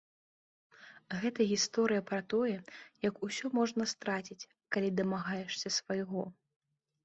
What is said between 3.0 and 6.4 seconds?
як усё можна страціць, калі дамагаешся свайго.